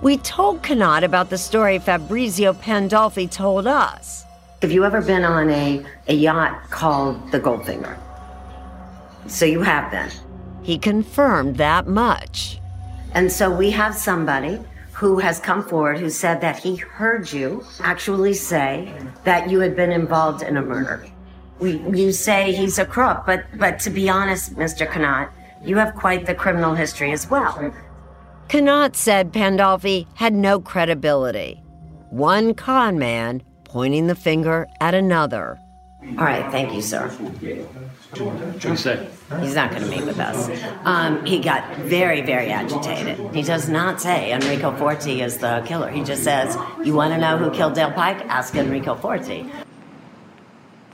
[0.01, 4.23] We told Knott about the story Fabrizio Pandolfi told us.
[4.61, 7.97] Have you ever been on a, a yacht called the Goldfinger?
[9.28, 10.09] So you have been.
[10.63, 12.59] He confirmed that much.
[13.13, 14.59] And so we have somebody
[14.98, 18.91] who has come forward who said that he heard you actually say
[19.26, 21.06] that you had been involved in a murder.
[21.60, 24.91] We, you say he's a crook, but, but to be honest, Mr.
[25.00, 25.32] Knott,
[25.64, 27.72] you have quite the criminal history as well.
[28.52, 31.62] Knott said Pandolfi had no credibility.
[32.10, 35.60] One con man pointing the finger at another.
[36.18, 37.08] All right, thank you, sir.
[38.12, 39.05] What say?
[39.41, 40.49] He's not going to meet with us.
[40.86, 43.36] Um, he got very, very agitated.
[43.36, 45.89] He does not say Enrico Forti is the killer.
[45.89, 48.26] He just says, You want to know who killed Dale Pike?
[48.28, 49.51] Ask Enrico Forti.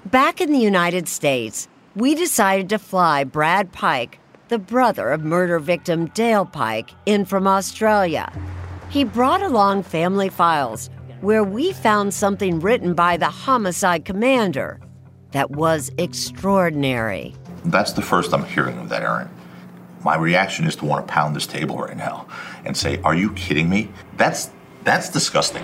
[0.05, 5.59] Back in the United States, we decided to fly Brad Pike, the brother of murder
[5.59, 8.31] victim Dale Pike, in from Australia.
[8.89, 10.89] He brought along family files
[11.21, 14.79] where we found something written by the homicide commander
[15.33, 17.35] that was extraordinary.
[17.65, 19.29] That's the first I'm hearing of that, Erin.
[20.03, 22.27] My reaction is to want to pound this table right now
[22.65, 23.89] and say, "Are you kidding me?
[24.17, 24.49] That's
[24.83, 25.63] that's disgusting."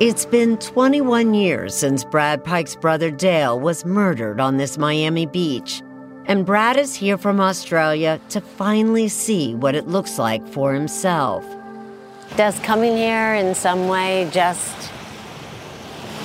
[0.00, 5.82] It's been 21 years since Brad Pike's brother Dale was murdered on this Miami beach.
[6.26, 11.44] And Brad is here from Australia to finally see what it looks like for himself.
[12.36, 14.92] Does coming here in some way just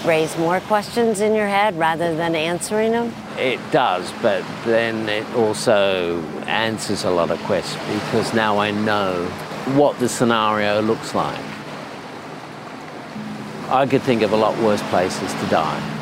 [0.05, 3.11] raise more questions in your head rather than answering them?
[3.39, 9.25] It does, but then it also answers a lot of questions because now I know
[9.73, 11.52] what the scenario looks like.
[13.69, 15.99] I could think of a lot worse places to die.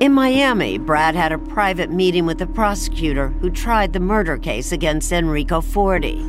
[0.00, 4.70] In Miami, Brad had a private meeting with the prosecutor who tried the murder case
[4.70, 6.24] against Enrico Forti,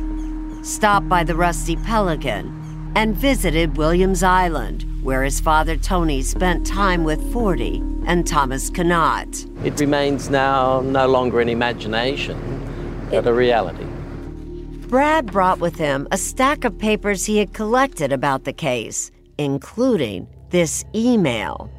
[0.62, 7.04] stopped by the Rusty Pelican, and visited Williams Island, where his father Tony spent time
[7.04, 9.46] with Forti and Thomas Knott.
[9.62, 12.36] It remains now no longer an imagination,
[13.10, 13.86] but a reality.
[14.88, 20.28] Brad brought with him a stack of papers he had collected about the case, including
[20.50, 21.70] this email.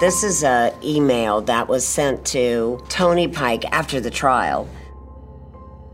[0.00, 4.68] This is an email that was sent to Tony Pike after the trial.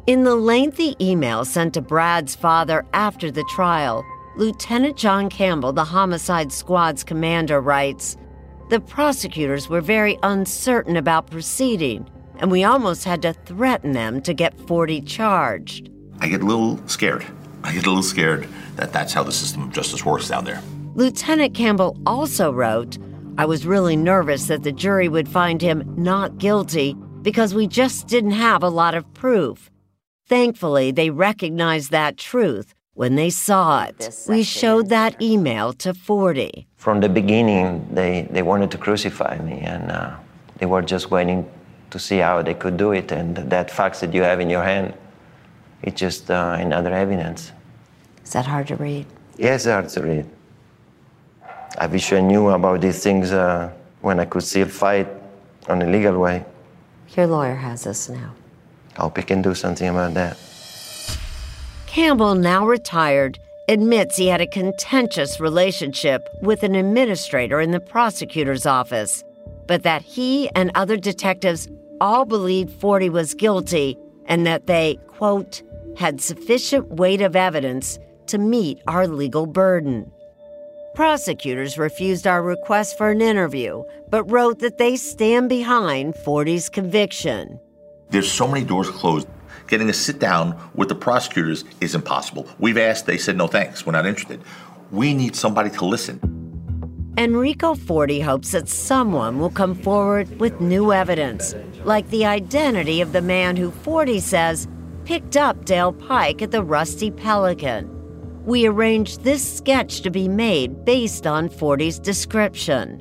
[0.08, 4.04] In the lengthy email sent to Brad's father after the trial,
[4.36, 8.16] Lieutenant John Campbell, the homicide squad's commander, writes
[8.70, 14.34] The prosecutors were very uncertain about proceeding, and we almost had to threaten them to
[14.34, 15.88] get Forti charged.
[16.18, 17.24] I get a little scared.
[17.62, 20.60] I get a little scared that that's how the system of justice works down there.
[20.94, 22.98] Lieutenant Campbell also wrote
[23.38, 28.08] I was really nervous that the jury would find him not guilty because we just
[28.08, 29.70] didn't have a lot of proof.
[30.26, 34.14] Thankfully, they recognized that truth when they saw it.
[34.28, 36.66] We showed that email to Forti.
[36.76, 40.14] From the beginning, they, they wanted to crucify me, and uh,
[40.58, 41.50] they were just waiting
[41.88, 43.10] to see how they could do it.
[43.12, 44.92] And that fax that you have in your hand,
[45.80, 47.52] it's just uh, another evidence.
[48.22, 49.06] Is that hard to read?
[49.38, 50.26] Yes, it's hard to read.
[51.78, 53.70] I wish I knew about these things uh,
[54.00, 55.08] when I could still fight
[55.68, 56.44] on a legal way.
[57.16, 58.34] Your lawyer has us now.
[58.96, 60.36] I hope he can do something about that.
[61.86, 68.66] Campbell, now retired, admits he had a contentious relationship with an administrator in the prosecutor's
[68.66, 69.22] office,
[69.66, 71.68] but that he and other detectives
[72.00, 73.96] all believed Forti was guilty
[74.26, 75.62] and that they, quote,
[75.96, 80.10] had sufficient weight of evidence to meet our legal burden.
[80.94, 87.58] Prosecutors refused our request for an interview, but wrote that they stand behind Forti's conviction.
[88.10, 89.26] There's so many doors closed.
[89.68, 92.46] Getting a sit down with the prosecutors is impossible.
[92.58, 94.42] We've asked, they said no thanks, we're not interested.
[94.90, 96.20] We need somebody to listen.
[97.16, 103.12] Enrico Forti hopes that someone will come forward with new evidence, like the identity of
[103.14, 104.68] the man who Forti says
[105.06, 107.88] picked up Dale Pike at the Rusty Pelican.
[108.44, 113.00] We arranged this sketch to be made based on Forti's description.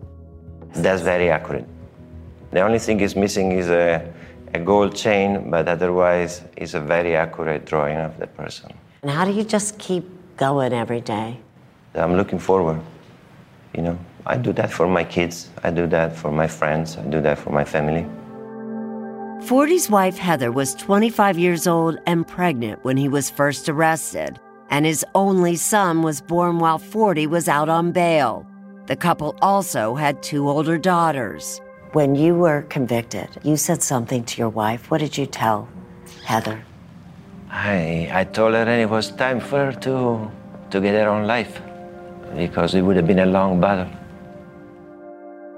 [0.76, 1.68] That's very accurate.
[2.52, 4.08] The only thing is missing is a,
[4.54, 8.72] a gold chain, but otherwise, it's a very accurate drawing of the person.
[9.02, 10.06] And how do you just keep
[10.38, 11.40] going every day?
[11.96, 12.80] I'm looking forward.
[13.76, 17.04] You know, I do that for my kids, I do that for my friends, I
[17.04, 18.06] do that for my family.
[19.48, 24.40] Forti's wife Heather was 25 years old and pregnant when he was first arrested
[24.72, 28.48] and his only son was born while Forti was out on bail.
[28.88, 31.62] The couple also had two older daughters.
[31.92, 34.90] When you were convicted, you said something to your wife.
[34.90, 35.68] What did you tell
[36.24, 36.64] Heather?
[37.50, 40.32] I, I told her it was time for her to,
[40.72, 41.62] to get her own life
[42.36, 43.92] because it would have been a long battle.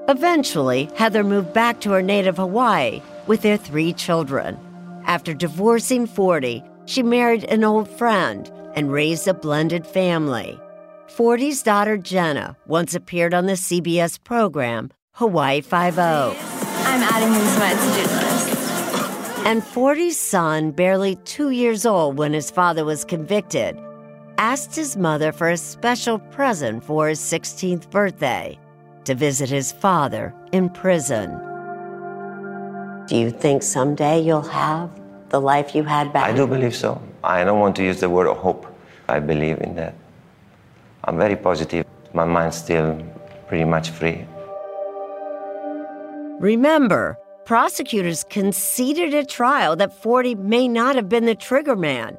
[0.10, 4.58] Eventually, Heather moved back to her native Hawaii with their three children.
[5.06, 10.60] After divorcing Forti, she married an old friend and raised a blended family.
[11.08, 16.36] Forti's daughter Jenna once appeared on the CBS program Hawaii Five-O.
[16.86, 19.46] I'm adding him to my to-do list.
[19.46, 23.78] And Forti's son, barely two years old when his father was convicted,
[24.38, 28.58] asked his mother for a special present for his 16th birthday
[29.06, 31.30] to visit his father in prison.
[33.08, 34.90] Do you think someday you'll have
[35.30, 36.30] the life you had back?
[36.30, 37.02] I do believe so.
[37.24, 38.68] I don't want to use the word hope.
[39.08, 39.96] I believe in that.
[41.06, 41.86] I'm very positive.
[42.14, 43.02] My mind's still
[43.48, 44.26] pretty much free.
[46.40, 52.18] Remember, prosecutors conceded at trial that Forti may not have been the trigger man.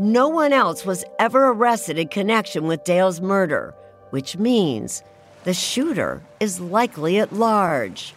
[0.00, 3.74] No one else was ever arrested in connection with Dale's murder,
[4.10, 5.04] which means
[5.44, 8.14] the shooter is likely at large.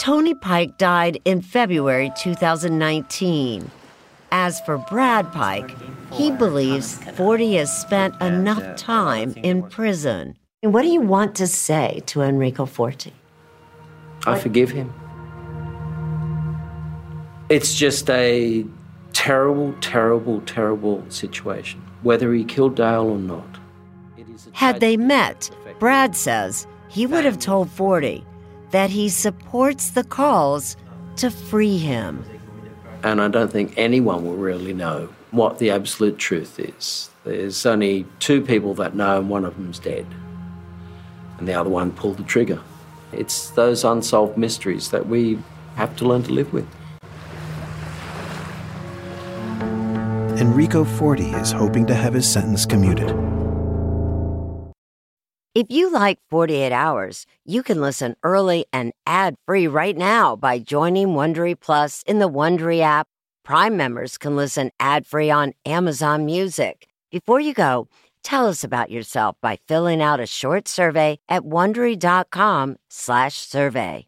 [0.00, 3.70] Tony Pike died in February 2019.
[4.32, 5.76] As for Brad Pike,
[6.14, 10.38] he believes Forti has spent enough time in prison.
[10.62, 13.12] What do you want to say to Enrico Forti?
[14.26, 14.90] I forgive him.
[17.50, 18.64] It's just a
[19.12, 23.58] terrible, terrible, terrible situation, whether he killed Dale or not.
[24.52, 28.24] Had they met, Brad says he would have told Forti
[28.70, 30.76] that he supports the calls
[31.16, 32.24] to free him.
[33.02, 37.10] And I don't think anyone will really know what the absolute truth is.
[37.24, 40.06] There's only two people that know, and one of them's dead.
[41.38, 42.60] And the other one pulled the trigger.
[43.12, 45.38] It's those unsolved mysteries that we
[45.76, 46.66] have to learn to live with.
[50.40, 53.10] Enrico Forti is hoping to have his sentence commuted.
[55.52, 61.08] If you like 48 Hours, you can listen early and ad-free right now by joining
[61.08, 63.08] Wondery Plus in the Wondery app.
[63.44, 66.86] Prime members can listen ad-free on Amazon Music.
[67.10, 67.88] Before you go,
[68.22, 74.06] tell us about yourself by filling out a short survey at wondery.com/survey.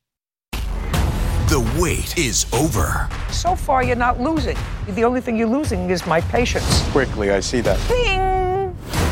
[1.49, 3.09] The wait is over.
[3.33, 4.57] So far, you're not losing.
[4.87, 6.89] The only thing you're losing is my patience.
[6.93, 7.81] Quickly, I see that.
[7.89, 8.32] Bing!